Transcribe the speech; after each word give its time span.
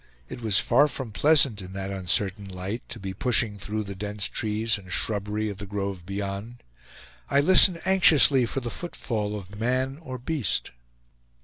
It 0.29 0.41
was 0.41 0.57
far 0.57 0.87
from 0.87 1.11
pleasant, 1.11 1.61
in 1.61 1.73
that 1.73 1.91
uncertain 1.91 2.47
light, 2.49 2.81
to 2.89 2.99
be 2.99 3.13
pushing 3.13 3.59
through 3.59 3.83
the 3.83 3.93
dense 3.93 4.25
trees 4.27 4.79
and 4.79 4.91
shrubbery 4.91 5.47
of 5.47 5.59
the 5.59 5.67
grove 5.67 6.07
beyond. 6.07 6.63
I 7.29 7.39
listened 7.39 7.79
anxiously 7.85 8.47
for 8.47 8.61
the 8.61 8.71
footfall 8.71 9.35
of 9.35 9.59
man 9.59 9.99
or 10.01 10.17
beast. 10.17 10.71